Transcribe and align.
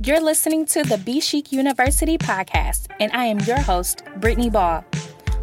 You're 0.00 0.20
listening 0.20 0.64
to 0.66 0.84
the 0.84 0.96
Be 0.96 1.20
Chic 1.20 1.50
University 1.50 2.18
podcast, 2.18 2.86
and 3.00 3.10
I 3.10 3.24
am 3.24 3.40
your 3.40 3.58
host, 3.58 4.04
Brittany 4.18 4.48
Ball. 4.48 4.84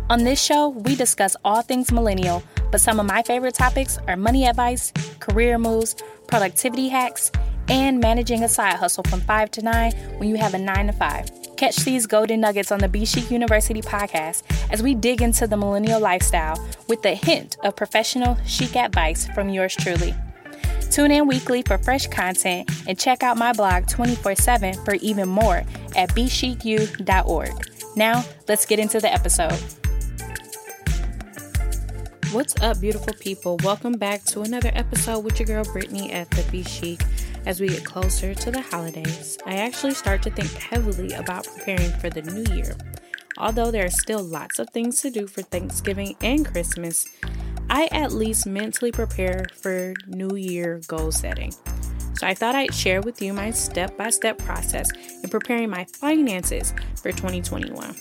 On 0.09 0.23
this 0.23 0.41
show, 0.41 0.69
we 0.69 0.95
discuss 0.95 1.35
all 1.43 1.61
things 1.61 1.91
millennial, 1.91 2.41
but 2.71 2.79
some 2.79 2.97
of 2.97 3.05
my 3.05 3.21
favorite 3.21 3.55
topics 3.55 3.97
are 4.07 4.15
money 4.15 4.47
advice, 4.47 4.93
career 5.19 5.57
moves, 5.57 5.97
productivity 6.27 6.87
hacks, 6.87 7.33
and 7.67 7.99
managing 7.99 8.45
a 8.45 8.47
side 8.47 8.75
hustle 8.75 9.03
from 9.09 9.19
5 9.19 9.51
to 9.51 9.61
9 9.61 9.91
when 10.19 10.29
you 10.29 10.37
have 10.37 10.53
a 10.53 10.57
9 10.57 10.87
to 10.87 10.93
5. 10.93 11.57
Catch 11.57 11.75
these 11.83 12.07
golden 12.07 12.39
nuggets 12.39 12.71
on 12.71 12.79
the 12.79 12.87
Be 12.87 13.03
Chic 13.03 13.29
University 13.29 13.81
podcast 13.81 14.43
as 14.71 14.81
we 14.81 14.95
dig 14.95 15.21
into 15.21 15.47
the 15.47 15.57
millennial 15.57 15.99
lifestyle 15.99 16.65
with 16.87 17.05
a 17.05 17.13
hint 17.13 17.57
of 17.65 17.75
professional 17.75 18.37
chic 18.45 18.77
advice 18.77 19.27
from 19.35 19.49
yours 19.49 19.75
truly. 19.75 20.15
Tune 20.95 21.11
in 21.11 21.27
weekly 21.27 21.61
for 21.61 21.77
fresh 21.77 22.07
content 22.07 22.71
and 22.87 22.97
check 22.97 23.21
out 23.21 23.35
my 23.35 23.51
blog 23.51 23.85
24 23.85 24.33
7 24.33 24.85
for 24.85 24.93
even 24.93 25.27
more 25.27 25.57
at 25.93 26.09
bechicu.org. 26.11 27.51
Now, 27.97 28.23
let's 28.47 28.65
get 28.65 28.79
into 28.79 29.01
the 29.01 29.11
episode. 29.11 29.59
What's 32.31 32.55
up, 32.61 32.79
beautiful 32.79 33.11
people? 33.19 33.57
Welcome 33.61 33.97
back 33.97 34.23
to 34.27 34.43
another 34.43 34.71
episode 34.73 35.25
with 35.25 35.37
your 35.37 35.47
girl 35.47 35.65
Brittany 35.65 36.13
at 36.13 36.31
the 36.31 36.49
Be 36.49 36.63
Chic. 36.63 37.01
As 37.45 37.59
we 37.59 37.67
get 37.67 37.83
closer 37.83 38.33
to 38.33 38.49
the 38.49 38.61
holidays, 38.61 39.37
I 39.45 39.57
actually 39.57 39.95
start 39.95 40.23
to 40.23 40.29
think 40.29 40.49
heavily 40.53 41.11
about 41.11 41.45
preparing 41.45 41.91
for 41.99 42.09
the 42.09 42.21
new 42.21 42.55
year. 42.55 42.73
Although 43.37 43.69
there 43.69 43.85
are 43.85 43.89
still 43.89 44.23
lots 44.23 44.59
of 44.59 44.69
things 44.69 45.01
to 45.01 45.09
do 45.09 45.27
for 45.27 45.41
Thanksgiving 45.41 46.15
and 46.21 46.45
Christmas, 46.45 47.05
I 47.69 47.87
at 47.91 48.11
least 48.11 48.45
mentally 48.45 48.91
prepare 48.91 49.45
for 49.53 49.93
New 50.07 50.35
Year 50.35 50.81
goal 50.87 51.11
setting. 51.11 51.53
So 52.17 52.27
I 52.27 52.33
thought 52.33 52.55
I'd 52.55 52.73
share 52.73 53.01
with 53.01 53.21
you 53.21 53.33
my 53.33 53.51
step 53.51 53.97
by 53.97 54.09
step 54.09 54.37
process 54.37 54.89
in 55.23 55.29
preparing 55.29 55.69
my 55.69 55.85
finances 55.85 56.73
for 57.01 57.11
2021. 57.11 57.95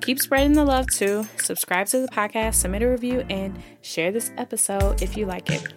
Keep 0.00 0.20
spreading 0.20 0.54
the 0.54 0.64
love 0.64 0.86
too. 0.90 1.26
Subscribe 1.36 1.86
to 1.88 2.00
the 2.00 2.08
podcast, 2.08 2.54
submit 2.54 2.82
a 2.82 2.88
review, 2.88 3.24
and 3.30 3.58
share 3.82 4.10
this 4.10 4.32
episode 4.36 5.02
if 5.02 5.16
you 5.16 5.26
like 5.26 5.50
it. 5.50 5.72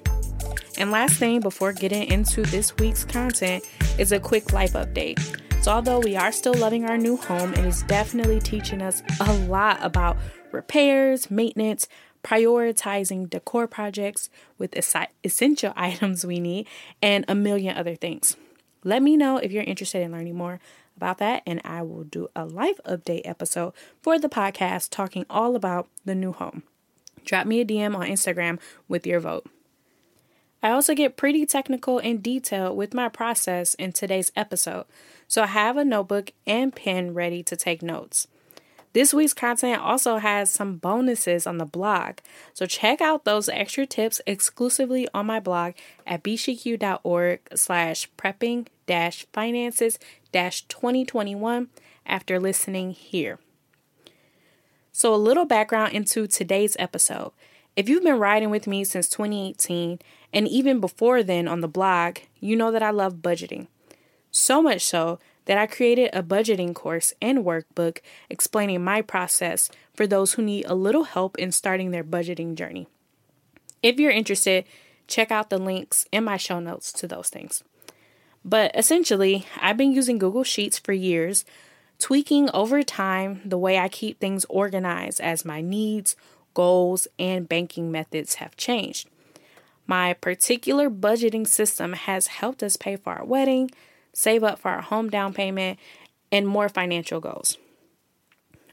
And 0.77 0.89
last 0.89 1.17
thing 1.17 1.41
before 1.41 1.73
getting 1.73 2.09
into 2.09 2.43
this 2.43 2.75
week's 2.77 3.03
content 3.03 3.63
is 3.99 4.11
a 4.11 4.19
quick 4.19 4.51
life 4.53 4.73
update. 4.73 5.19
So, 5.61 5.71
although 5.71 5.99
we 5.99 6.15
are 6.15 6.31
still 6.31 6.55
loving 6.55 6.85
our 6.85 6.97
new 6.97 7.17
home, 7.17 7.53
it 7.53 7.65
is 7.65 7.83
definitely 7.83 8.39
teaching 8.39 8.81
us 8.81 9.03
a 9.19 9.33
lot 9.47 9.77
about 9.81 10.17
repairs, 10.51 11.29
maintenance, 11.29 11.87
prioritizing 12.23 13.29
decor 13.29 13.67
projects 13.67 14.29
with 14.57 14.75
essential 14.75 15.73
items 15.77 16.25
we 16.25 16.39
need, 16.39 16.67
and 17.01 17.25
a 17.27 17.35
million 17.35 17.77
other 17.77 17.95
things. 17.95 18.35
Let 18.83 19.01
me 19.01 19.15
know 19.15 19.37
if 19.37 19.51
you're 19.51 19.63
interested 19.63 20.01
in 20.01 20.11
learning 20.11 20.35
more 20.35 20.59
about 20.97 21.19
that, 21.19 21.43
and 21.45 21.61
I 21.63 21.81
will 21.81 22.03
do 22.03 22.27
a 22.35 22.45
life 22.45 22.79
update 22.85 23.21
episode 23.25 23.73
for 24.01 24.19
the 24.19 24.29
podcast 24.29 24.89
talking 24.89 25.25
all 25.29 25.55
about 25.55 25.87
the 26.05 26.15
new 26.15 26.31
home. 26.31 26.63
Drop 27.25 27.45
me 27.45 27.61
a 27.61 27.65
DM 27.65 27.95
on 27.95 28.07
Instagram 28.07 28.59
with 28.87 29.05
your 29.05 29.19
vote. 29.19 29.45
I 30.63 30.71
also 30.71 30.93
get 30.93 31.17
pretty 31.17 31.45
technical 31.45 31.97
and 31.99 32.21
detailed 32.21 32.77
with 32.77 32.93
my 32.93 33.09
process 33.09 33.73
in 33.75 33.93
today's 33.93 34.31
episode, 34.35 34.85
so 35.27 35.43
I 35.43 35.47
have 35.47 35.77
a 35.77 35.85
notebook 35.85 36.31
and 36.45 36.75
pen 36.75 37.13
ready 37.13 37.41
to 37.43 37.55
take 37.55 37.81
notes. 37.81 38.27
This 38.93 39.13
week's 39.13 39.33
content 39.33 39.81
also 39.81 40.17
has 40.17 40.51
some 40.51 40.75
bonuses 40.75 41.47
on 41.47 41.57
the 41.57 41.65
blog, 41.65 42.17
so 42.53 42.65
check 42.65 42.99
out 42.99 43.23
those 43.23 43.47
extra 43.47 43.85
tips 43.85 44.19
exclusively 44.27 45.07
on 45.13 45.27
my 45.27 45.39
blog 45.39 45.73
at 46.05 46.23
bchicu.org 46.23 47.39
slash 47.55 48.09
prepping 48.17 48.67
dash 48.87 49.25
finances 49.31 49.97
dash 50.33 50.63
2021 50.63 51.69
after 52.05 52.37
listening 52.37 52.91
here. 52.91 53.39
So 54.91 55.13
a 55.13 55.15
little 55.15 55.45
background 55.45 55.93
into 55.93 56.27
today's 56.27 56.75
episode. 56.77 57.31
If 57.77 57.87
you've 57.87 58.03
been 58.03 58.19
riding 58.19 58.49
with 58.49 58.67
me 58.67 58.83
since 58.83 59.07
2018 59.07 59.99
and 60.33 60.47
even 60.49 60.81
before 60.81 61.23
then 61.23 61.47
on 61.47 61.61
the 61.61 61.69
blog, 61.69 62.17
you 62.41 62.57
know 62.57 62.71
that 62.71 62.83
I 62.83 62.89
love 62.89 63.15
budgeting. 63.15 63.67
So 64.31 64.61
much 64.61 64.81
so 64.81 65.19
that 65.45 65.57
I 65.57 65.67
created 65.67 66.09
a 66.13 66.23
budgeting 66.23 66.73
course 66.73 67.13
and 67.21 67.39
workbook 67.39 67.99
explaining 68.29 68.83
my 68.83 69.01
process 69.01 69.69
for 69.93 70.05
those 70.05 70.33
who 70.33 70.41
need 70.41 70.65
a 70.65 70.75
little 70.75 71.05
help 71.05 71.37
in 71.37 71.51
starting 71.51 71.91
their 71.91 72.03
budgeting 72.03 72.55
journey. 72.55 72.87
If 73.81 73.99
you're 73.99 74.11
interested, 74.11 74.65
check 75.07 75.31
out 75.31 75.49
the 75.49 75.57
links 75.57 76.05
in 76.11 76.23
my 76.23 76.37
show 76.37 76.59
notes 76.59 76.91
to 76.93 77.07
those 77.07 77.29
things. 77.29 77.63
But 78.43 78.71
essentially, 78.75 79.45
I've 79.59 79.77
been 79.77 79.91
using 79.91 80.17
Google 80.17 80.43
Sheets 80.43 80.79
for 80.79 80.93
years, 80.93 81.45
tweaking 81.99 82.49
over 82.53 82.81
time 82.81 83.41
the 83.45 83.57
way 83.57 83.77
I 83.77 83.89
keep 83.89 84.19
things 84.19 84.45
organized 84.45 85.21
as 85.21 85.45
my 85.45 85.61
needs, 85.61 86.15
goals, 86.53 87.07
and 87.19 87.47
banking 87.47 87.91
methods 87.91 88.35
have 88.35 88.57
changed. 88.57 89.07
My 89.85 90.13
particular 90.13 90.89
budgeting 90.89 91.47
system 91.47 91.93
has 91.93 92.27
helped 92.27 92.63
us 92.63 92.77
pay 92.77 92.95
for 92.95 93.13
our 93.13 93.25
wedding, 93.25 93.71
save 94.13 94.43
up 94.43 94.59
for 94.59 94.71
our 94.71 94.81
home 94.81 95.09
down 95.09 95.33
payment, 95.33 95.79
and 96.31 96.47
more 96.47 96.69
financial 96.69 97.19
goals. 97.19 97.57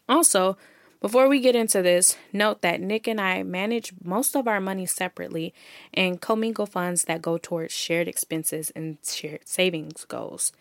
Also, 0.08 0.56
before 1.00 1.28
we 1.28 1.38
get 1.38 1.54
into 1.54 1.80
this, 1.80 2.16
note 2.32 2.62
that 2.62 2.80
Nick 2.80 3.06
and 3.06 3.20
I 3.20 3.44
manage 3.44 3.92
most 4.02 4.34
of 4.34 4.48
our 4.48 4.60
money 4.60 4.84
separately 4.84 5.54
and 5.94 6.20
commingle 6.20 6.66
funds 6.66 7.04
that 7.04 7.22
go 7.22 7.38
towards 7.38 7.72
shared 7.72 8.08
expenses 8.08 8.70
and 8.74 8.98
shared 9.04 9.46
savings 9.46 10.04
goals. 10.06 10.52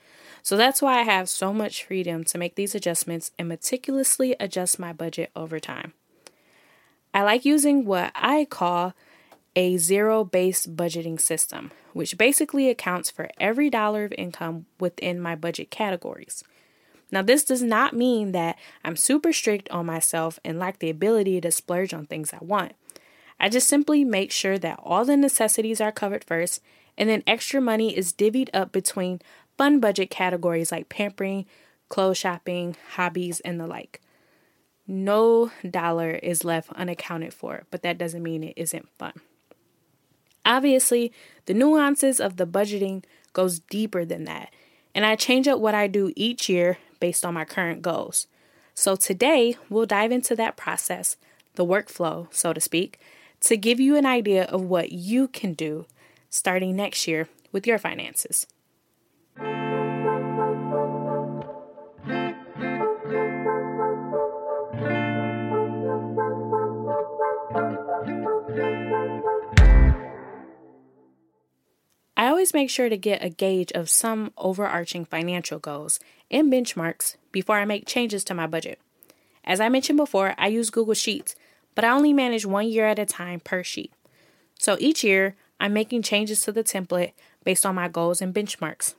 So 0.44 0.56
that's 0.56 0.82
why 0.82 1.00
I 1.00 1.04
have 1.04 1.28
so 1.28 1.52
much 1.54 1.86
freedom 1.86 2.24
to 2.26 2.38
make 2.38 2.56
these 2.56 2.76
adjustments 2.76 3.32
and 3.40 3.48
meticulously 3.48 4.36
adjust 4.40 4.80
my 4.80 4.94
budget 4.94 5.32
over 5.36 5.60
time. 5.60 5.94
I 7.14 7.24
like 7.24 7.44
using 7.44 7.86
what 7.86 8.12
I 8.14 8.46
call 8.46 8.94
a 9.58 9.76
zero 9.78 10.24
based 10.24 10.76
budgeting 10.76 11.20
system, 11.20 11.72
which 11.92 12.16
basically 12.16 12.70
accounts 12.70 13.10
for 13.10 13.28
every 13.40 13.72
dollar 13.72 14.06
of 14.06 14.14
income 14.16 14.68
within 14.80 15.20
my 15.20 15.36
budget 15.36 15.72
categories. 15.72 16.44
Now, 17.12 17.24
this 17.24 17.44
does 17.44 17.64
not 17.64 17.96
mean 17.96 18.34
that 18.34 18.56
I'm 18.86 18.96
super 18.96 19.34
strict 19.34 19.68
on 19.72 19.88
myself 19.88 20.40
and 20.46 20.60
lack 20.60 20.78
the 20.78 20.92
ability 20.92 21.42
to 21.42 21.50
splurge 21.50 21.92
on 21.92 22.06
things 22.06 22.34
I 22.34 22.38
want. 22.40 22.74
I 23.40 23.50
just 23.50 23.68
simply 23.68 24.06
make 24.06 24.32
sure 24.32 24.60
that 24.60 24.80
all 24.84 25.06
the 25.06 25.18
necessities 25.18 25.82
are 25.82 25.92
covered 25.92 26.24
first, 26.24 26.62
and 26.96 27.10
then 27.10 27.24
extra 27.26 27.60
money 27.60 27.98
is 27.98 28.14
divvied 28.14 28.50
up 28.54 28.72
between 28.72 29.22
fun 29.58 29.80
budget 29.80 30.12
categories 30.12 30.72
like 30.72 30.88
pampering, 30.88 31.48
clothes 31.90 32.18
shopping, 32.20 32.76
hobbies, 32.92 33.40
and 33.40 33.60
the 33.60 33.66
like. 33.66 34.02
No 34.86 35.50
dollar 35.68 36.12
is 36.12 36.46
left 36.46 36.72
unaccounted 36.74 37.34
for, 37.34 37.64
but 37.72 37.82
that 37.82 37.98
doesn't 37.98 38.22
mean 38.22 38.44
it 38.44 38.54
isn't 38.56 38.88
fun. 39.00 39.14
Obviously, 40.48 41.12
the 41.46 41.54
nuances 41.54 42.22
of 42.22 42.38
the 42.38 42.48
budgeting 42.48 43.04
goes 43.34 43.60
deeper 43.60 44.06
than 44.06 44.24
that, 44.24 44.50
and 44.96 45.06
I 45.06 45.18
change 45.18 45.48
up 45.48 45.60
what 45.60 45.76
I 45.76 45.88
do 45.88 46.14
each 46.16 46.48
year 46.48 46.78
based 47.02 47.26
on 47.26 47.34
my 47.34 47.44
current 47.44 47.82
goals. 47.82 48.28
So 48.74 48.96
today, 48.96 49.58
we'll 49.70 49.86
dive 49.86 50.14
into 50.14 50.36
that 50.38 50.56
process, 50.56 51.18
the 51.56 51.66
workflow, 51.66 52.34
so 52.34 52.54
to 52.54 52.62
speak, 52.62 52.98
to 53.42 53.58
give 53.58 53.80
you 53.82 53.98
an 53.98 54.06
idea 54.06 54.46
of 54.46 54.62
what 54.62 54.94
you 54.94 55.28
can 55.28 55.54
do 55.54 55.86
starting 56.30 56.76
next 56.76 57.08
year 57.08 57.28
with 57.52 57.68
your 57.68 57.78
finances. 57.78 58.48
Always 72.38 72.54
make 72.54 72.70
sure 72.70 72.88
to 72.88 72.98
get 72.98 73.24
a 73.24 73.32
gauge 73.32 73.72
of 73.72 73.90
some 73.90 74.32
overarching 74.38 75.04
financial 75.04 75.58
goals 75.58 76.00
and 76.30 76.54
benchmarks 76.54 77.16
before 77.32 77.58
I 77.58 77.66
make 77.66 77.88
changes 77.88 78.24
to 78.26 78.36
my 78.36 78.46
budget. 78.46 78.80
As 79.44 79.60
I 79.60 79.70
mentioned 79.70 79.98
before, 79.98 80.36
I 80.38 80.46
use 80.46 80.70
Google 80.70 80.94
Sheets, 80.94 81.34
but 81.74 81.84
I 81.84 81.90
only 81.90 82.14
manage 82.14 82.46
one 82.46 82.68
year 82.68 82.86
at 82.86 83.00
a 83.00 83.08
time 83.08 83.40
per 83.40 83.64
sheet. 83.64 83.92
So 84.60 84.78
each 84.80 85.04
year, 85.04 85.36
I'm 85.60 85.74
making 85.74 86.04
changes 86.04 86.42
to 86.42 86.52
the 86.52 86.64
template 86.64 87.14
based 87.44 87.66
on 87.66 87.74
my 87.74 87.88
goals 87.88 88.22
and 88.22 88.36
benchmarks. 88.36 88.94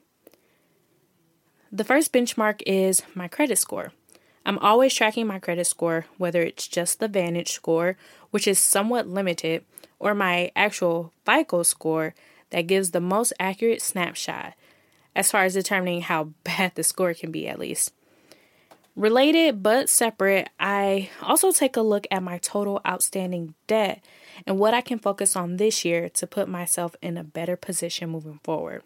The 1.70 1.84
first 1.84 2.12
benchmark 2.12 2.60
is 2.66 3.04
my 3.14 3.28
credit 3.28 3.58
score. 3.58 3.92
I'm 4.44 4.58
always 4.58 4.92
tracking 4.92 5.28
my 5.28 5.38
credit 5.38 5.68
score, 5.68 6.06
whether 6.16 6.42
it's 6.42 6.66
just 6.66 6.98
the 6.98 7.06
Vantage 7.06 7.52
score, 7.52 7.96
which 8.32 8.48
is 8.48 8.58
somewhat 8.58 9.06
limited, 9.06 9.64
or 10.00 10.12
my 10.12 10.50
actual 10.56 11.12
FICO 11.24 11.62
score 11.62 12.14
that 12.50 12.66
gives 12.66 12.90
the 12.90 13.00
most 13.00 13.32
accurate 13.38 13.82
snapshot 13.82 14.54
as 15.14 15.30
far 15.30 15.44
as 15.44 15.54
determining 15.54 16.02
how 16.02 16.24
bad 16.44 16.72
the 16.74 16.82
score 16.82 17.14
can 17.14 17.30
be, 17.30 17.48
at 17.48 17.58
least. 17.58 17.92
Related 18.96 19.62
but 19.62 19.88
separate, 19.88 20.48
I 20.58 21.10
also 21.22 21.52
take 21.52 21.76
a 21.76 21.82
look 21.82 22.06
at 22.10 22.22
my 22.22 22.38
total 22.38 22.80
outstanding 22.86 23.54
debt 23.68 24.04
and 24.44 24.58
what 24.58 24.74
I 24.74 24.80
can 24.80 24.98
focus 24.98 25.36
on 25.36 25.56
this 25.56 25.84
year 25.84 26.08
to 26.08 26.26
put 26.26 26.48
myself 26.48 26.96
in 27.00 27.16
a 27.16 27.22
better 27.22 27.56
position 27.56 28.10
moving 28.10 28.40
forward. 28.42 28.82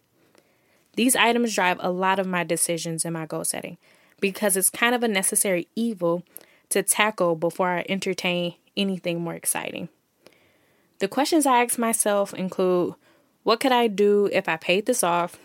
These 0.97 1.17
items 1.17 1.55
drive 1.55 1.79
a 1.81 1.91
lot 1.91 2.19
of 2.19 2.27
my 2.27 2.45
decisions 2.45 3.07
and 3.07 3.15
my 3.15 3.25
goal 3.25 3.45
setting 3.45 3.79
because 4.21 4.55
it's 4.55 4.69
kind 4.69 4.95
of 4.95 5.03
a 5.03 5.09
necessary 5.09 5.69
evil 5.75 6.23
to 6.69 6.83
tackle 6.83 7.35
before 7.35 7.71
I 7.71 7.87
entertain 7.89 8.55
anything 8.77 9.21
more 9.21 9.35
exciting. 9.35 9.89
The 10.99 11.09
questions 11.09 11.47
I 11.47 11.63
ask 11.63 11.79
myself 11.79 12.35
include 12.35 12.95
what 13.43 13.61
could 13.61 13.73
I 13.73 13.87
do 13.89 14.29
if 14.33 14.49
I 14.49 14.57
paid 14.57 14.87
this 14.87 15.03
off? 15.03 15.39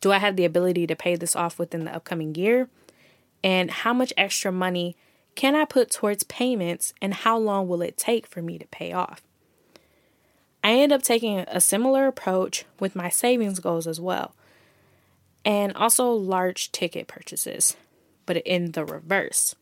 Do 0.00 0.12
I 0.12 0.18
have 0.18 0.36
the 0.36 0.44
ability 0.44 0.86
to 0.86 0.96
pay 0.96 1.16
this 1.16 1.36
off 1.36 1.58
within 1.58 1.84
the 1.84 1.94
upcoming 1.94 2.34
year? 2.34 2.68
And 3.44 3.70
how 3.70 3.92
much 3.92 4.12
extra 4.16 4.52
money 4.52 4.96
can 5.34 5.54
I 5.54 5.64
put 5.64 5.90
towards 5.90 6.24
payments 6.24 6.92
and 7.00 7.14
how 7.14 7.38
long 7.38 7.68
will 7.68 7.82
it 7.82 7.96
take 7.96 8.26
for 8.26 8.42
me 8.42 8.58
to 8.58 8.66
pay 8.66 8.92
off? 8.92 9.22
I 10.64 10.74
end 10.74 10.92
up 10.92 11.02
taking 11.02 11.40
a 11.40 11.60
similar 11.60 12.06
approach 12.06 12.64
with 12.78 12.94
my 12.94 13.08
savings 13.08 13.58
goals 13.58 13.86
as 13.86 14.00
well, 14.00 14.34
and 15.44 15.74
also 15.74 16.12
large 16.12 16.70
ticket 16.70 17.08
purchases, 17.08 17.76
but 18.26 18.36
in 18.38 18.72
the 18.72 18.84
reverse. 18.84 19.56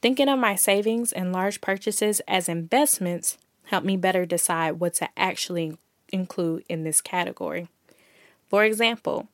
Thinking 0.00 0.28
of 0.28 0.38
my 0.38 0.54
savings 0.54 1.12
and 1.12 1.32
large 1.32 1.60
purchases 1.60 2.20
as 2.26 2.48
investments 2.48 3.36
helped 3.64 3.86
me 3.86 3.98
better 3.98 4.24
decide 4.24 4.80
what 4.80 4.94
to 4.94 5.08
actually 5.14 5.76
include 6.12 6.64
in 6.68 6.84
this 6.84 7.00
category. 7.00 7.68
For 8.48 8.64
example, 8.64 9.28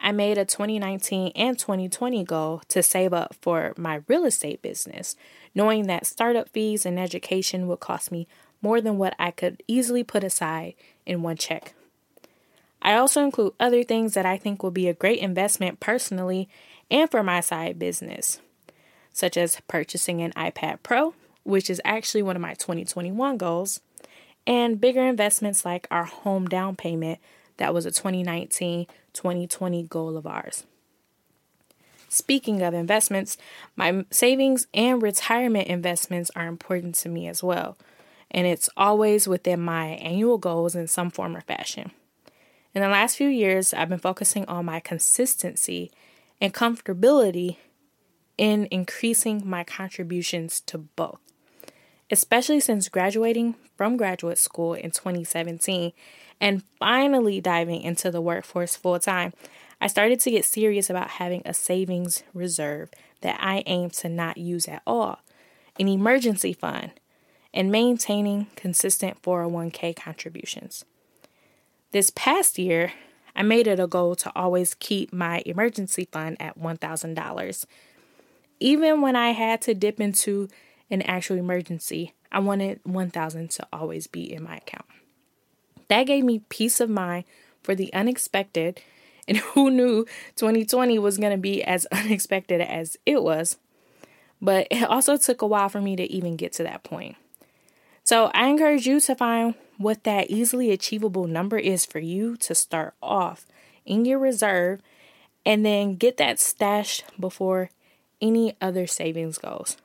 I 0.00 0.12
made 0.12 0.38
a 0.38 0.44
2019 0.44 1.32
and 1.34 1.58
2020 1.58 2.24
goal 2.24 2.62
to 2.68 2.82
save 2.82 3.12
up 3.12 3.34
for 3.40 3.72
my 3.76 4.02
real 4.08 4.24
estate 4.24 4.62
business, 4.62 5.16
knowing 5.54 5.86
that 5.86 6.06
startup 6.06 6.48
fees 6.50 6.84
and 6.84 6.98
education 6.98 7.66
would 7.66 7.80
cost 7.80 8.12
me 8.12 8.26
more 8.60 8.80
than 8.80 8.98
what 8.98 9.14
I 9.18 9.30
could 9.30 9.62
easily 9.66 10.04
put 10.04 10.24
aside 10.24 10.74
in 11.04 11.22
one 11.22 11.36
check. 11.36 11.74
I 12.82 12.94
also 12.94 13.22
include 13.22 13.54
other 13.58 13.82
things 13.82 14.14
that 14.14 14.26
I 14.26 14.36
think 14.36 14.62
will 14.62 14.70
be 14.70 14.88
a 14.88 14.94
great 14.94 15.18
investment 15.18 15.80
personally 15.80 16.48
and 16.90 17.10
for 17.10 17.22
my 17.22 17.40
side 17.40 17.78
business, 17.78 18.40
such 19.12 19.36
as 19.36 19.60
purchasing 19.66 20.20
an 20.20 20.32
iPad 20.32 20.78
Pro, 20.82 21.14
which 21.42 21.70
is 21.70 21.80
actually 21.84 22.22
one 22.22 22.36
of 22.36 22.42
my 22.42 22.54
2021 22.54 23.38
goals, 23.38 23.80
and 24.46 24.80
bigger 24.80 25.06
investments 25.06 25.64
like 25.64 25.86
our 25.90 26.04
home 26.04 26.46
down 26.46 26.76
payment 26.76 27.18
that 27.56 27.74
was 27.74 27.86
a 27.86 27.90
2019 27.90 28.86
2020 29.12 29.82
goal 29.84 30.16
of 30.16 30.26
ours. 30.26 30.64
Speaking 32.08 32.62
of 32.62 32.74
investments, 32.74 33.36
my 33.74 34.04
savings 34.10 34.66
and 34.72 35.02
retirement 35.02 35.68
investments 35.68 36.30
are 36.36 36.46
important 36.46 36.94
to 36.96 37.08
me 37.08 37.26
as 37.26 37.42
well, 37.42 37.76
and 38.30 38.46
it's 38.46 38.68
always 38.76 39.26
within 39.26 39.60
my 39.60 39.86
annual 39.86 40.38
goals 40.38 40.74
in 40.74 40.86
some 40.86 41.10
form 41.10 41.36
or 41.36 41.40
fashion. 41.40 41.90
In 42.74 42.82
the 42.82 42.88
last 42.88 43.16
few 43.16 43.28
years, 43.28 43.72
I've 43.72 43.88
been 43.88 43.98
focusing 43.98 44.44
on 44.46 44.66
my 44.66 44.80
consistency 44.80 45.90
and 46.40 46.52
comfortability 46.52 47.56
in 48.36 48.68
increasing 48.70 49.42
my 49.48 49.64
contributions 49.64 50.60
to 50.60 50.78
both. 50.78 51.25
Especially 52.10 52.60
since 52.60 52.88
graduating 52.88 53.56
from 53.76 53.96
graduate 53.96 54.38
school 54.38 54.74
in 54.74 54.90
2017 54.90 55.92
and 56.40 56.62
finally 56.78 57.40
diving 57.40 57.82
into 57.82 58.10
the 58.10 58.20
workforce 58.20 58.76
full 58.76 58.98
time, 59.00 59.32
I 59.80 59.88
started 59.88 60.20
to 60.20 60.30
get 60.30 60.44
serious 60.44 60.88
about 60.88 61.10
having 61.10 61.42
a 61.44 61.52
savings 61.52 62.22
reserve 62.32 62.90
that 63.20 63.38
I 63.40 63.62
aim 63.66 63.90
to 63.90 64.08
not 64.08 64.38
use 64.38 64.68
at 64.68 64.82
all, 64.86 65.20
an 65.78 65.88
emergency 65.88 66.52
fund, 66.52 66.92
and 67.52 67.72
maintaining 67.72 68.46
consistent 68.54 69.20
401k 69.22 69.96
contributions. 69.96 70.84
This 71.90 72.10
past 72.10 72.58
year, 72.58 72.92
I 73.34 73.42
made 73.42 73.66
it 73.66 73.80
a 73.80 73.86
goal 73.86 74.14
to 74.16 74.32
always 74.34 74.74
keep 74.74 75.12
my 75.12 75.42
emergency 75.44 76.08
fund 76.10 76.36
at 76.40 76.58
$1,000. 76.58 77.66
Even 78.60 79.00
when 79.02 79.16
I 79.16 79.30
had 79.32 79.60
to 79.62 79.74
dip 79.74 80.00
into 80.00 80.48
an 80.90 81.02
actual 81.02 81.36
emergency, 81.36 82.14
I 82.30 82.38
wanted 82.40 82.80
1000 82.84 83.50
to 83.50 83.66
always 83.72 84.06
be 84.06 84.32
in 84.32 84.42
my 84.42 84.56
account. 84.56 84.86
That 85.88 86.04
gave 86.04 86.24
me 86.24 86.42
peace 86.48 86.80
of 86.80 86.90
mind 86.90 87.24
for 87.62 87.74
the 87.74 87.92
unexpected, 87.92 88.80
and 89.28 89.38
who 89.38 89.70
knew 89.70 90.04
2020 90.36 90.98
was 90.98 91.18
going 91.18 91.32
to 91.32 91.38
be 91.38 91.62
as 91.62 91.86
unexpected 91.92 92.60
as 92.60 92.96
it 93.06 93.22
was. 93.22 93.58
But 94.40 94.68
it 94.70 94.84
also 94.84 95.16
took 95.16 95.42
a 95.42 95.46
while 95.46 95.68
for 95.68 95.80
me 95.80 95.96
to 95.96 96.04
even 96.12 96.36
get 96.36 96.52
to 96.54 96.62
that 96.64 96.84
point. 96.84 97.16
So 98.04 98.30
I 98.34 98.46
encourage 98.48 98.86
you 98.86 99.00
to 99.00 99.14
find 99.16 99.54
what 99.78 100.04
that 100.04 100.30
easily 100.30 100.70
achievable 100.70 101.26
number 101.26 101.58
is 101.58 101.84
for 101.84 101.98
you 101.98 102.36
to 102.36 102.54
start 102.54 102.94
off 103.02 103.46
in 103.84 104.04
your 104.04 104.18
reserve 104.18 104.80
and 105.44 105.64
then 105.64 105.96
get 105.96 106.16
that 106.18 106.38
stashed 106.38 107.04
before 107.18 107.70
any 108.20 108.56
other 108.60 108.86
savings 108.86 109.38
goals. 109.38 109.76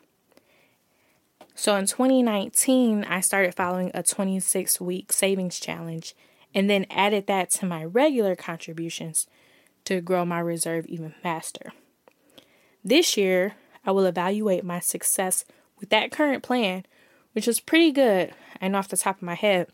So 1.55 1.75
in 1.75 1.85
2019, 1.85 3.03
I 3.03 3.21
started 3.21 3.55
following 3.55 3.91
a 3.93 4.03
26 4.03 4.81
week 4.81 5.11
savings 5.11 5.59
challenge 5.59 6.15
and 6.53 6.69
then 6.69 6.85
added 6.89 7.27
that 7.27 7.49
to 7.51 7.65
my 7.65 7.83
regular 7.83 8.35
contributions 8.35 9.27
to 9.85 10.01
grow 10.01 10.25
my 10.25 10.39
reserve 10.39 10.85
even 10.87 11.13
faster. 11.23 11.71
This 12.83 13.17
year, 13.17 13.55
I 13.85 13.91
will 13.91 14.05
evaluate 14.05 14.63
my 14.63 14.79
success 14.79 15.45
with 15.79 15.89
that 15.89 16.11
current 16.11 16.43
plan, 16.43 16.85
which 17.33 17.47
is 17.47 17.59
pretty 17.59 17.91
good, 17.91 18.33
know 18.61 18.77
off 18.77 18.87
the 18.87 18.97
top 18.97 19.17
of 19.17 19.23
my 19.23 19.35
head, 19.35 19.67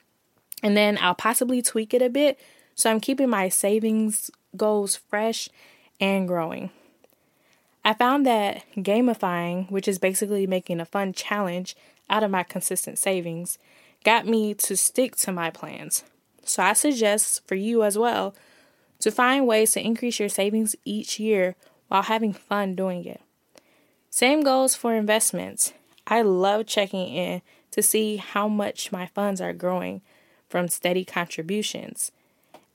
and 0.63 0.75
then 0.75 0.97
I'll 1.01 1.15
possibly 1.15 1.61
tweak 1.61 1.93
it 1.93 2.01
a 2.01 2.09
bit 2.09 2.39
so 2.75 2.91
I'm 2.91 2.99
keeping 2.99 3.29
my 3.29 3.49
savings 3.49 4.29
goals 4.55 4.95
fresh 4.95 5.49
and 5.99 6.27
growing. 6.27 6.69
I 7.87 7.93
found 7.93 8.25
that 8.25 8.65
gamifying, 8.75 9.71
which 9.71 9.87
is 9.87 9.97
basically 9.97 10.45
making 10.45 10.81
a 10.81 10.85
fun 10.85 11.13
challenge 11.13 11.73
out 12.09 12.21
of 12.21 12.29
my 12.29 12.43
consistent 12.43 12.97
savings, 12.97 13.57
got 14.03 14.27
me 14.27 14.53
to 14.55 14.75
stick 14.75 15.15
to 15.15 15.31
my 15.31 15.51
plans. 15.51 16.03
So 16.43 16.61
I 16.61 16.73
suggest 16.73 17.47
for 17.47 17.55
you 17.55 17.83
as 17.83 17.97
well 17.97 18.35
to 18.99 19.09
find 19.09 19.47
ways 19.47 19.71
to 19.71 19.81
increase 19.81 20.19
your 20.19 20.27
savings 20.27 20.75
each 20.83 21.17
year 21.17 21.55
while 21.87 22.01
having 22.01 22.33
fun 22.33 22.75
doing 22.75 23.05
it. 23.05 23.21
Same 24.09 24.41
goes 24.41 24.75
for 24.75 24.93
investments. 24.93 25.71
I 26.05 26.23
love 26.23 26.65
checking 26.65 27.07
in 27.07 27.41
to 27.71 27.81
see 27.81 28.17
how 28.17 28.49
much 28.49 28.91
my 28.91 29.05
funds 29.05 29.39
are 29.39 29.53
growing 29.53 30.01
from 30.49 30.67
steady 30.67 31.05
contributions 31.05 32.11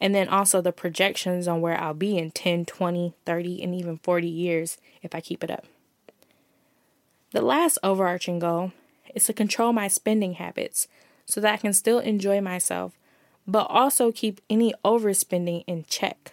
and 0.03 0.13
then 0.13 0.29
also 0.29 0.61
the 0.61 0.73
projections 0.73 1.47
on 1.47 1.61
where 1.61 1.81
I'll 1.81 1.95
be 1.95 2.19
in 2.19 2.33
10, 2.33 2.65
20, 2.65 3.15
30, 3.25 3.63
and 3.63 3.73
even 3.73 3.99
40 3.99 4.27
years 4.27 4.77
if 5.01 5.15
I 5.15 5.21
keep 5.21 5.45
it 5.45 5.51
up. 5.51 5.65
The 7.31 7.41
last 7.41 7.79
overarching 7.85 8.41
goal 8.41 8.73
is 9.15 9.27
to 9.27 9.33
control 9.33 9.73
my 9.73 9.87
spending 9.87 10.35
habits 10.35 10.89
so 11.25 11.41
that 11.41 11.55
I 11.55 11.57
can 11.57 11.73
still 11.73 12.01
enjoy 12.01 12.41
myself, 12.41 12.99
but 13.47 13.69
also 13.71 14.11
keep 14.11 14.41
any 14.51 14.75
overspending 14.85 15.63
in 15.69 15.85
check. 15.89 16.33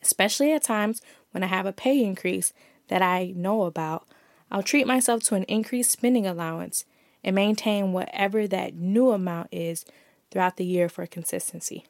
Especially 0.00 0.52
at 0.52 0.62
times 0.62 1.02
when 1.32 1.42
I 1.42 1.48
have 1.48 1.66
a 1.66 1.72
pay 1.72 2.04
increase 2.04 2.52
that 2.86 3.02
I 3.02 3.32
know 3.34 3.64
about, 3.64 4.06
I'll 4.52 4.62
treat 4.62 4.86
myself 4.86 5.24
to 5.24 5.34
an 5.34 5.44
increased 5.44 5.90
spending 5.90 6.28
allowance 6.28 6.84
and 7.24 7.34
maintain 7.34 7.92
whatever 7.92 8.46
that 8.46 8.76
new 8.76 9.10
amount 9.10 9.48
is 9.50 9.84
throughout 10.30 10.58
the 10.58 10.64
year 10.64 10.88
for 10.88 11.06
consistency. 11.08 11.86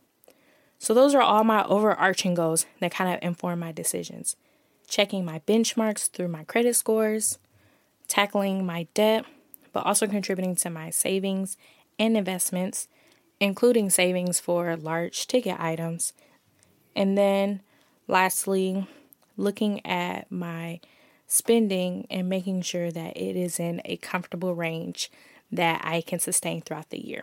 So, 0.82 0.94
those 0.94 1.14
are 1.14 1.22
all 1.22 1.44
my 1.44 1.62
overarching 1.62 2.34
goals 2.34 2.66
that 2.80 2.90
kind 2.90 3.14
of 3.14 3.22
inform 3.22 3.60
my 3.60 3.70
decisions. 3.70 4.34
Checking 4.88 5.24
my 5.24 5.38
benchmarks 5.46 6.10
through 6.10 6.26
my 6.26 6.42
credit 6.42 6.74
scores, 6.74 7.38
tackling 8.08 8.66
my 8.66 8.88
debt, 8.92 9.24
but 9.72 9.86
also 9.86 10.08
contributing 10.08 10.56
to 10.56 10.70
my 10.70 10.90
savings 10.90 11.56
and 12.00 12.16
investments, 12.16 12.88
including 13.38 13.90
savings 13.90 14.40
for 14.40 14.76
large 14.76 15.28
ticket 15.28 15.60
items. 15.60 16.14
And 16.96 17.16
then, 17.16 17.60
lastly, 18.08 18.88
looking 19.36 19.86
at 19.86 20.32
my 20.32 20.80
spending 21.28 22.08
and 22.10 22.28
making 22.28 22.62
sure 22.62 22.90
that 22.90 23.16
it 23.16 23.36
is 23.36 23.60
in 23.60 23.82
a 23.84 23.98
comfortable 23.98 24.56
range 24.56 25.12
that 25.52 25.80
I 25.84 26.00
can 26.00 26.18
sustain 26.18 26.60
throughout 26.60 26.90
the 26.90 27.06
year. 27.06 27.22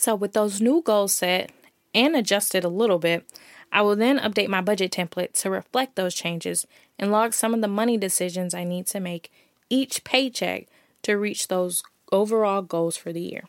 So, 0.00 0.14
with 0.14 0.32
those 0.32 0.62
new 0.62 0.80
goals 0.80 1.12
set 1.12 1.52
and 1.94 2.16
adjusted 2.16 2.64
a 2.64 2.70
little 2.70 2.98
bit, 2.98 3.30
I 3.70 3.82
will 3.82 3.96
then 3.96 4.18
update 4.18 4.48
my 4.48 4.62
budget 4.62 4.92
template 4.92 5.34
to 5.42 5.50
reflect 5.50 5.94
those 5.94 6.14
changes 6.14 6.66
and 6.98 7.12
log 7.12 7.34
some 7.34 7.52
of 7.52 7.60
the 7.60 7.68
money 7.68 7.98
decisions 7.98 8.54
I 8.54 8.64
need 8.64 8.86
to 8.86 8.98
make 8.98 9.30
each 9.68 10.02
paycheck 10.02 10.68
to 11.02 11.18
reach 11.18 11.48
those 11.48 11.82
overall 12.10 12.62
goals 12.62 12.96
for 12.96 13.12
the 13.12 13.20
year. 13.20 13.44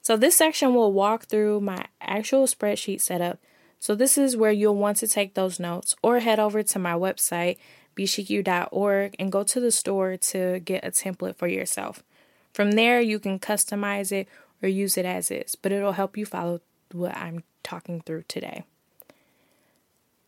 So, 0.00 0.16
this 0.16 0.36
section 0.36 0.74
will 0.74 0.92
walk 0.92 1.24
through 1.24 1.60
my 1.60 1.86
actual 2.00 2.46
spreadsheet 2.46 3.00
setup 3.00 3.40
So, 3.80 3.96
this 3.96 4.16
is 4.16 4.36
where 4.36 4.52
you'll 4.52 4.76
want 4.76 4.98
to 4.98 5.08
take 5.08 5.34
those 5.34 5.58
notes 5.58 5.96
or 6.04 6.20
head 6.20 6.38
over 6.38 6.62
to 6.62 6.78
my 6.78 6.92
website, 6.92 7.56
bchicu.org, 7.96 9.16
and 9.18 9.32
go 9.32 9.42
to 9.42 9.58
the 9.58 9.72
store 9.72 10.16
to 10.16 10.60
get 10.60 10.84
a 10.84 10.92
template 10.92 11.34
for 11.34 11.48
yourself. 11.48 12.04
From 12.52 12.72
there, 12.72 13.00
you 13.00 13.18
can 13.18 13.40
customize 13.40 14.12
it 14.12 14.28
or 14.62 14.68
use 14.68 14.96
it 14.96 15.04
as 15.04 15.30
is, 15.30 15.54
but 15.54 15.72
it'll 15.72 15.92
help 15.92 16.16
you 16.16 16.26
follow 16.26 16.60
what 16.92 17.16
I'm 17.16 17.44
talking 17.62 18.00
through 18.00 18.24
today. 18.28 18.64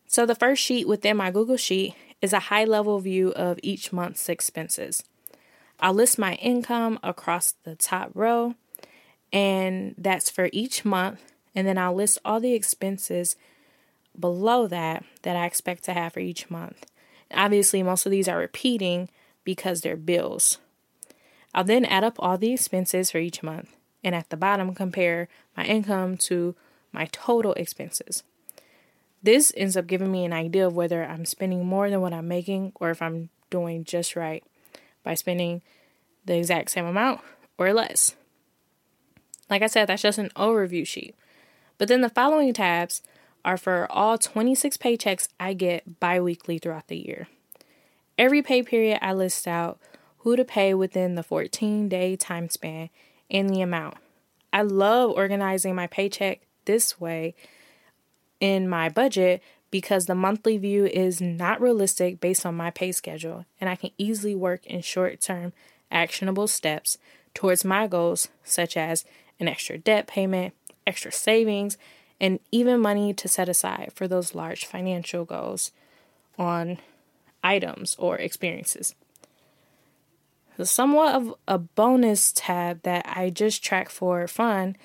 So, 0.06 0.26
the 0.26 0.34
first 0.34 0.62
sheet 0.62 0.88
within 0.88 1.16
my 1.16 1.30
Google 1.30 1.56
Sheet 1.56 1.94
is 2.20 2.32
a 2.32 2.40
high 2.40 2.64
level 2.64 2.98
view 2.98 3.30
of 3.32 3.58
each 3.62 3.92
month's 3.92 4.28
expenses. 4.28 5.04
I'll 5.78 5.94
list 5.94 6.18
my 6.18 6.34
income 6.34 6.98
across 7.02 7.52
the 7.62 7.74
top 7.74 8.10
row, 8.14 8.54
and 9.32 9.94
that's 9.96 10.28
for 10.28 10.50
each 10.52 10.84
month. 10.84 11.20
And 11.54 11.66
then 11.66 11.78
I'll 11.78 11.94
list 11.94 12.18
all 12.24 12.40
the 12.40 12.52
expenses 12.52 13.36
below 14.18 14.66
that 14.66 15.04
that 15.22 15.36
I 15.36 15.46
expect 15.46 15.84
to 15.84 15.92
have 15.94 16.12
for 16.12 16.20
each 16.20 16.50
month. 16.50 16.86
Obviously, 17.32 17.82
most 17.82 18.06
of 18.06 18.12
these 18.12 18.28
are 18.28 18.38
repeating 18.38 19.08
because 19.44 19.80
they're 19.80 19.96
bills. 19.96 20.58
I'll 21.54 21.64
then 21.64 21.84
add 21.84 22.04
up 22.04 22.16
all 22.18 22.38
the 22.38 22.52
expenses 22.52 23.10
for 23.10 23.18
each 23.18 23.42
month, 23.42 23.74
and 24.02 24.14
at 24.14 24.30
the 24.30 24.36
bottom, 24.36 24.74
compare 24.74 25.28
my 25.56 25.64
income 25.64 26.16
to 26.16 26.54
my 26.92 27.08
total 27.12 27.52
expenses. 27.54 28.22
This 29.22 29.52
ends 29.56 29.76
up 29.76 29.86
giving 29.86 30.10
me 30.10 30.24
an 30.24 30.32
idea 30.32 30.66
of 30.66 30.74
whether 30.74 31.04
I'm 31.04 31.24
spending 31.24 31.66
more 31.66 31.90
than 31.90 32.00
what 32.00 32.14
I'm 32.14 32.28
making 32.28 32.72
or 32.76 32.90
if 32.90 33.02
I'm 33.02 33.28
doing 33.50 33.84
just 33.84 34.16
right 34.16 34.42
by 35.02 35.14
spending 35.14 35.62
the 36.24 36.38
exact 36.38 36.70
same 36.70 36.86
amount 36.86 37.20
or 37.58 37.72
less. 37.72 38.16
Like 39.50 39.62
I 39.62 39.66
said, 39.66 39.88
that's 39.88 40.02
just 40.02 40.18
an 40.18 40.30
overview 40.36 40.86
sheet. 40.86 41.14
But 41.76 41.88
then 41.88 42.00
the 42.00 42.08
following 42.08 42.52
tabs 42.52 43.02
are 43.44 43.56
for 43.56 43.86
all 43.90 44.16
26 44.16 44.76
paychecks 44.76 45.28
I 45.38 45.54
get 45.54 45.98
bi 46.00 46.20
weekly 46.20 46.58
throughout 46.58 46.88
the 46.88 46.98
year. 46.98 47.28
Every 48.16 48.42
pay 48.42 48.62
period, 48.62 48.98
I 49.02 49.12
list 49.12 49.48
out 49.48 49.78
who 50.18 50.36
to 50.36 50.44
pay 50.44 50.74
within 50.74 51.14
the 51.14 51.22
14 51.22 51.88
day 51.88 52.16
time 52.16 52.48
span 52.48 52.90
and 53.30 53.50
the 53.50 53.60
amount. 53.60 53.96
I 54.52 54.62
love 54.62 55.12
organizing 55.12 55.74
my 55.74 55.86
paycheck 55.86 56.40
this 56.64 57.00
way 57.00 57.34
in 58.40 58.68
my 58.68 58.88
budget 58.88 59.42
because 59.70 60.06
the 60.06 60.14
monthly 60.14 60.58
view 60.58 60.86
is 60.86 61.20
not 61.20 61.60
realistic 61.60 62.20
based 62.20 62.44
on 62.44 62.56
my 62.56 62.70
pay 62.70 62.92
schedule, 62.92 63.44
and 63.60 63.70
I 63.70 63.76
can 63.76 63.90
easily 63.98 64.34
work 64.34 64.66
in 64.66 64.80
short 64.80 65.20
term 65.20 65.52
actionable 65.90 66.48
steps 66.48 66.98
towards 67.34 67.64
my 67.64 67.86
goals, 67.86 68.28
such 68.42 68.76
as 68.76 69.04
an 69.38 69.48
extra 69.48 69.78
debt 69.78 70.06
payment, 70.06 70.54
extra 70.86 71.12
savings, 71.12 71.78
and 72.20 72.40
even 72.50 72.80
money 72.80 73.14
to 73.14 73.28
set 73.28 73.48
aside 73.48 73.92
for 73.94 74.08
those 74.08 74.34
large 74.34 74.64
financial 74.64 75.24
goals 75.24 75.70
on 76.38 76.78
items 77.42 77.96
or 77.98 78.16
experiences. 78.16 78.94
Somewhat 80.62 81.14
of 81.14 81.34
a 81.48 81.58
bonus 81.58 82.32
tab 82.32 82.82
that 82.82 83.06
I 83.06 83.30
just 83.30 83.64
track 83.64 83.88
for 83.88 84.26
fun 84.28 84.76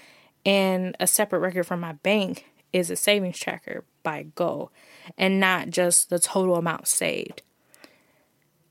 and 0.46 0.96
a 1.00 1.08
separate 1.08 1.40
record 1.40 1.66
from 1.66 1.80
my 1.80 1.94
bank 1.94 2.46
is 2.72 2.90
a 2.90 2.96
savings 2.96 3.40
tracker 3.40 3.84
by 4.04 4.24
Go 4.36 4.70
and 5.18 5.40
not 5.40 5.70
just 5.70 6.10
the 6.10 6.20
total 6.20 6.56
amount 6.56 6.88
saved. 6.88 7.42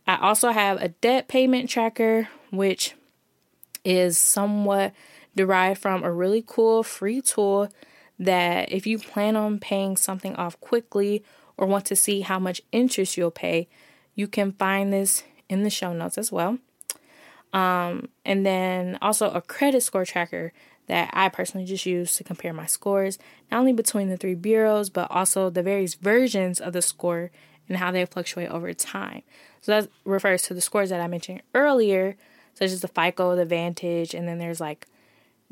I 0.07 0.17
also 0.17 0.51
have 0.51 0.81
a 0.81 0.89
debt 0.89 1.29
payment 1.29 1.71
tracker, 1.71 2.29
which 2.51 2.95
is 3.85 4.19
somewhat 4.19 4.93
derived 5.35 5.81
from 5.81 6.05
a 6.05 6.13
really 6.13 6.45
cool 6.47 6.83
free 6.83 7.21
tool 7.21 7.69
that 8.19 8.71
if 8.71 8.87
you 8.87 8.99
plan 8.99 9.37
on 9.37 9.59
paying 9.59 9.97
something 9.97 10.37
off 10.37 10.61
quickly 10.61 11.25
or 11.57 11.67
want 11.67 11.85
to 11.87 11.97
see 11.97 12.21
how 12.21 12.39
much 12.39 12.63
interest 12.73 13.17
you'll 13.17 13.31
pay, 13.31 13.69
you 14.15 14.29
can 14.29 14.53
find 14.53 14.93
this 14.93 15.25
in 15.49 15.63
the 15.63 15.71
show 15.71 15.93
notes 15.93 16.19
as 16.19 16.31
well. 16.31 16.59
Um, 17.55 18.09
and 18.25 18.45
then 18.45 18.99
also 19.01 19.31
a 19.31 19.41
credit 19.41 19.83
score 19.83 20.05
tracker 20.05 20.53
that 20.89 21.09
I 21.13 21.29
personally 21.29 21.65
just 21.65 21.87
use 21.87 22.17
to 22.17 22.25
compare 22.25 22.53
my 22.53 22.67
scores, 22.67 23.19
not 23.51 23.61
only 23.61 23.73
between 23.73 24.09
the 24.09 24.17
three 24.17 24.35
bureaus, 24.35 24.91
but 24.91 25.11
also 25.11 25.49
the 25.49 25.63
various 25.63 25.95
versions 25.95 26.61
of 26.61 26.73
the 26.73 26.83
score 26.83 27.31
and 27.69 27.79
how 27.79 27.91
they 27.93 28.05
fluctuate 28.05 28.51
over 28.51 28.75
time. 28.75 29.23
So 29.63 29.73
that 29.73 29.89
refers 30.05 30.43
to 30.43 30.55
the 30.55 30.61
scores 30.61 30.91
that 30.91 31.01
I 31.01 31.07
mentioned 31.07 31.43
earlier, 31.55 32.17
such 32.55 32.71
as 32.71 32.81
the 32.83 32.89
FICO, 32.89 33.37
the 33.37 33.47
Vantage, 33.47 34.15
and 34.15 34.29
then 34.29 34.39
there's 34.39 34.61
like 34.61 34.87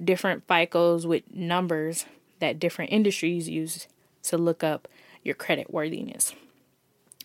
different 0.03 0.47
FICOs 0.47 1.07
with 1.07 1.23
numbers 1.33 2.05
that 2.41 2.59
different 2.59 2.91
industries 2.91 3.49
use 3.49 3.87
to 4.25 4.37
look 4.37 4.65
up 4.65 4.89
your 5.23 5.37
credit 5.37 5.73
worthiness. 5.73 6.35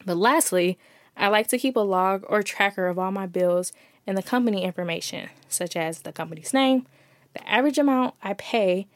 But 0.05 0.17
lastly, 0.17 0.77
I 1.17 1.29
like 1.29 1.48
to 1.48 1.57
keep 1.57 1.75
a 1.75 1.81
log 1.81 2.24
or 2.29 2.43
tracker 2.43 2.88
of 2.88 3.00
all 3.00 3.12
my 3.12 3.25
bills 3.25 3.74
and 4.08 4.18
the 4.18 4.24
company 4.24 4.64
information, 4.64 5.30
such 5.50 5.76
as 5.76 6.00
the 6.00 6.14
company's 6.14 6.54
name, 6.54 6.88
the 7.34 7.48
average 7.48 7.78
amount 7.78 8.16
I 8.24 8.34
pay, 8.34 8.88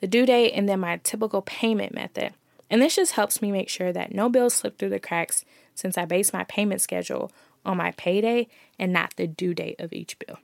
the 0.00 0.06
due 0.06 0.26
date, 0.26 0.52
and 0.52 0.68
then 0.68 0.80
my 0.80 0.98
typical 1.04 1.42
payment 1.42 1.94
method. 1.94 2.32
And 2.70 2.82
this 2.82 2.96
just 2.96 3.12
helps 3.12 3.42
me 3.42 3.52
make 3.52 3.68
sure 3.68 3.92
that 3.92 4.14
no 4.14 4.28
bills 4.28 4.54
slip 4.54 4.78
through 4.78 4.88
the 4.88 4.98
cracks 4.98 5.44
since 5.74 5.98
I 5.98 6.06
base 6.06 6.32
my 6.32 6.44
payment 6.44 6.80
schedule 6.80 7.30
on 7.64 7.76
my 7.76 7.92
payday 7.92 8.48
and 8.78 8.92
not 8.92 9.14
the 9.16 9.26
due 9.26 9.54
date 9.54 9.76
of 9.78 9.92
each 9.92 10.18
bill. 10.18 10.38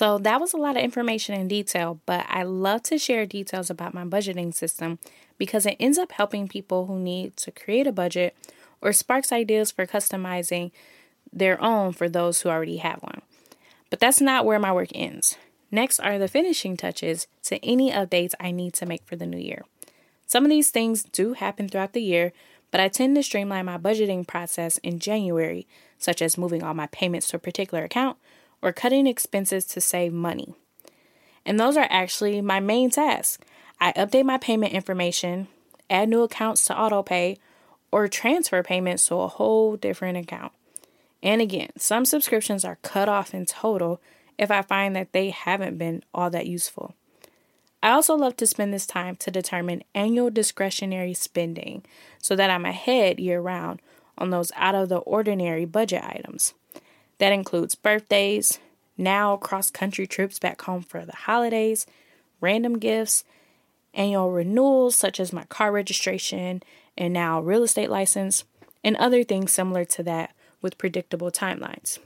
So 0.00 0.16
that 0.16 0.40
was 0.40 0.54
a 0.54 0.56
lot 0.56 0.78
of 0.78 0.82
information 0.82 1.38
in 1.38 1.46
detail, 1.46 2.00
but 2.06 2.24
I 2.26 2.42
love 2.42 2.84
to 2.84 2.96
share 2.96 3.26
details 3.26 3.68
about 3.68 3.92
my 3.92 4.02
budgeting 4.02 4.54
system 4.54 4.98
because 5.36 5.66
it 5.66 5.76
ends 5.78 5.98
up 5.98 6.12
helping 6.12 6.48
people 6.48 6.86
who 6.86 6.98
need 6.98 7.36
to 7.36 7.50
create 7.50 7.86
a 7.86 7.92
budget 7.92 8.34
or 8.80 8.94
sparks 8.94 9.30
ideas 9.30 9.70
for 9.70 9.84
customizing 9.84 10.70
their 11.30 11.62
own 11.62 11.92
for 11.92 12.08
those 12.08 12.40
who 12.40 12.48
already 12.48 12.78
have 12.78 13.02
one. 13.02 13.20
But 13.90 14.00
that's 14.00 14.22
not 14.22 14.46
where 14.46 14.58
my 14.58 14.72
work 14.72 14.88
ends. 14.94 15.36
Next 15.70 16.00
are 16.00 16.18
the 16.18 16.28
finishing 16.28 16.78
touches 16.78 17.26
to 17.42 17.62
any 17.62 17.92
updates 17.92 18.32
I 18.40 18.52
need 18.52 18.72
to 18.76 18.86
make 18.86 19.04
for 19.04 19.16
the 19.16 19.26
new 19.26 19.36
year. 19.36 19.66
Some 20.26 20.46
of 20.46 20.50
these 20.50 20.70
things 20.70 21.02
do 21.02 21.34
happen 21.34 21.68
throughout 21.68 21.92
the 21.92 22.00
year, 22.00 22.32
but 22.70 22.80
I 22.80 22.88
tend 22.88 23.16
to 23.16 23.22
streamline 23.22 23.66
my 23.66 23.76
budgeting 23.76 24.26
process 24.26 24.78
in 24.78 24.98
January, 24.98 25.66
such 25.98 26.22
as 26.22 26.38
moving 26.38 26.62
all 26.62 26.72
my 26.72 26.86
payments 26.86 27.28
to 27.28 27.36
a 27.36 27.38
particular 27.38 27.84
account 27.84 28.16
or 28.62 28.72
cutting 28.72 29.06
expenses 29.06 29.64
to 29.66 29.80
save 29.80 30.12
money. 30.12 30.54
And 31.44 31.58
those 31.58 31.76
are 31.76 31.86
actually 31.90 32.40
my 32.40 32.60
main 32.60 32.90
tasks. 32.90 33.44
I 33.80 33.92
update 33.92 34.24
my 34.24 34.38
payment 34.38 34.72
information, 34.72 35.48
add 35.88 36.08
new 36.08 36.22
accounts 36.22 36.64
to 36.66 36.74
autopay, 36.74 37.38
or 37.90 38.08
transfer 38.08 38.62
payments 38.62 39.08
to 39.08 39.16
a 39.16 39.28
whole 39.28 39.76
different 39.76 40.18
account. 40.18 40.52
And 41.22 41.40
again, 41.40 41.70
some 41.76 42.04
subscriptions 42.04 42.64
are 42.64 42.78
cut 42.82 43.08
off 43.08 43.34
in 43.34 43.46
total 43.46 44.00
if 44.38 44.50
I 44.50 44.62
find 44.62 44.96
that 44.96 45.12
they 45.12 45.30
haven't 45.30 45.78
been 45.78 46.02
all 46.14 46.30
that 46.30 46.46
useful. 46.46 46.94
I 47.82 47.90
also 47.90 48.14
love 48.14 48.36
to 48.36 48.46
spend 48.46 48.74
this 48.74 48.86
time 48.86 49.16
to 49.16 49.30
determine 49.30 49.84
annual 49.94 50.30
discretionary 50.30 51.14
spending 51.14 51.84
so 52.20 52.36
that 52.36 52.50
I'm 52.50 52.66
ahead 52.66 53.18
year 53.18 53.40
round 53.40 53.80
on 54.18 54.30
those 54.30 54.52
out 54.54 54.74
of 54.74 54.90
the 54.90 54.98
ordinary 54.98 55.64
budget 55.64 56.04
items. 56.04 56.52
That 57.20 57.32
includes 57.32 57.74
birthdays, 57.74 58.58
now 58.96 59.36
cross 59.36 59.70
country 59.70 60.06
trips 60.06 60.38
back 60.38 60.62
home 60.62 60.80
for 60.80 61.04
the 61.04 61.14
holidays, 61.14 61.86
random 62.40 62.78
gifts, 62.78 63.24
annual 63.92 64.30
renewals 64.30 64.96
such 64.96 65.20
as 65.20 65.30
my 65.30 65.44
car 65.44 65.70
registration 65.70 66.62
and 66.96 67.12
now 67.12 67.38
real 67.38 67.62
estate 67.62 67.90
license, 67.90 68.44
and 68.82 68.96
other 68.96 69.22
things 69.22 69.52
similar 69.52 69.84
to 69.84 70.02
that 70.02 70.34
with 70.62 70.78
predictable 70.78 71.30
timelines. 71.30 71.98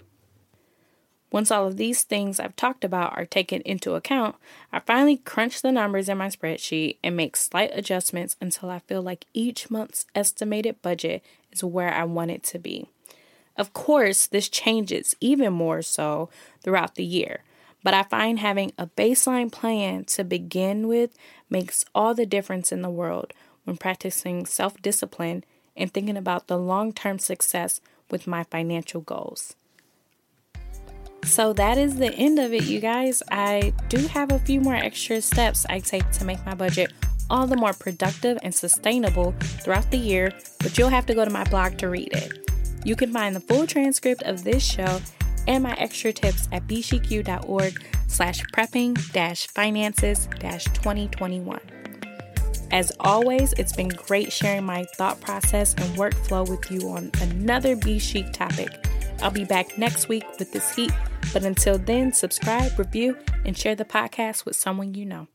Once 1.30 1.52
all 1.52 1.68
of 1.68 1.76
these 1.76 2.02
things 2.02 2.40
I've 2.40 2.56
talked 2.56 2.85
about 2.85 3.16
are 3.16 3.25
taken 3.25 3.61
into 3.62 3.94
account, 3.94 4.35
I 4.73 4.80
finally 4.80 5.18
crunch 5.18 5.62
the 5.62 5.71
numbers 5.71 6.09
in 6.09 6.18
my 6.18 6.26
spreadsheet 6.26 6.99
and 7.04 7.16
make 7.16 7.37
slight 7.37 7.71
adjustments 7.73 8.35
until 8.40 8.68
I 8.68 8.80
feel 8.80 9.02
like 9.02 9.26
each 9.33 9.71
month's 9.71 10.06
estimated 10.16 10.83
budget 10.83 11.23
is 11.52 11.62
where 11.62 11.94
I 11.94 12.02
want 12.02 12.33
it 12.33 12.42
to 12.44 12.59
be. 12.59 12.88
Of 13.57 13.73
course, 13.73 14.27
this 14.27 14.49
changes 14.49 15.15
even 15.21 15.53
more 15.53 15.83
so 15.83 16.29
throughout 16.63 16.97
the 16.97 17.05
year, 17.05 17.43
but 17.83 17.95
I 17.95 18.03
find 18.03 18.39
having 18.39 18.73
a 18.77 18.89
baseline 18.89 19.53
plan 19.53 20.05
to 20.07 20.25
begin 20.25 20.89
with 20.89 21.17
makes 21.49 21.85
all 21.95 22.15
the 22.15 22.27
difference 22.27 22.73
in 22.73 22.83
the 22.83 22.91
world 22.91 23.33
when 23.65 23.77
practicing 23.77 24.47
self 24.47 24.81
discipline 24.83 25.45
and 25.77 25.93
thinking 25.93 26.17
about 26.17 26.47
the 26.47 26.59
long 26.59 26.93
term 26.93 27.19
success 27.19 27.81
with 28.11 28.27
my 28.27 28.45
financial 28.45 29.01
goals. 29.01 29.55
So 31.25 31.53
that 31.55 31.79
is 31.79 31.97
the 31.97 32.13
end 32.15 32.39
of 32.39 32.53
it, 32.53 32.65
you 32.65 32.81
guys. 32.81 33.23
I 33.31 33.73
do 33.89 34.07
have 34.09 34.31
a 34.31 34.39
few 34.41 34.61
more 34.61 34.75
extra 34.75 35.21
steps 35.23 35.65
I 35.69 35.79
take 35.79 36.09
to 36.13 36.25
make 36.25 36.45
my 36.45 36.55
budget 36.55 36.93
all 37.31 37.47
the 37.47 37.57
more 37.57 37.73
productive 37.73 38.39
and 38.43 38.55
sustainable 38.55 39.35
throughout 39.63 39.91
the 39.91 39.97
year, 39.97 40.33
but 40.61 40.77
you'll 40.77 40.91
have 40.91 41.07
to 41.07 41.15
go 41.15 41.25
to 41.25 41.31
my 41.31 41.45
blog 41.45 41.79
to 41.79 41.89
read 41.89 42.13
it. 42.13 42.54
You 42.85 42.97
can 42.97 43.12
find 43.12 43.35
the 43.35 43.41
full 43.41 43.67
transcript 43.67 44.23
of 44.23 44.45
this 44.45 44.62
show 44.64 45.00
and 45.47 45.62
my 45.62 45.75
extra 45.75 46.12
tips 46.12 46.49
at 46.53 46.67
bchicu.org 46.67 47.85
slash 48.07 48.43
prepping 48.55 49.12
dash 49.12 49.47
finances 49.49 50.29
dash 50.38 50.64
2021. 50.64 51.59
As 52.71 52.93
always, 53.00 53.53
it's 53.55 53.73
been 53.73 53.88
great 53.88 54.33
sharing 54.33 54.64
my 54.64 54.85
thought 54.97 55.21
process 55.21 55.75
and 55.75 55.97
workflow 55.97 56.49
with 56.49 56.71
you 56.71 56.88
on 56.91 57.11
another 57.21 57.76
Be 57.76 57.99
Chic 57.99 58.33
topic. 58.33 58.69
I'll 59.23 59.31
be 59.31 59.45
back 59.45 59.79
next 59.79 60.09
week 60.09 60.25
with 60.38 60.53
this 60.53 60.75
heat, 60.75 60.93
but 61.33 61.45
until 61.45 61.79
then, 61.79 62.12
subscribe, 62.12 62.79
review, 62.79 63.17
and 63.45 63.57
share 63.57 63.75
the 63.75 63.85
podcast 63.85 64.45
with 64.45 64.57
someone 64.57 64.95
you 64.95 65.07
know. 65.07 65.29